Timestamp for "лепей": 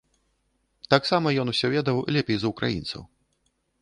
2.17-2.37